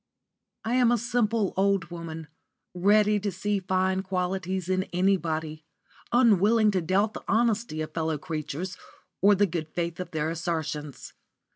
[0.01, 0.03] *_
[0.71, 2.27] I am a simple old woman,
[2.73, 5.63] ready to see fine qualities in anybody,
[6.11, 8.77] unwilling to doubt the honesty of fellow creatures
[9.21, 11.13] or the good faith of their assertions.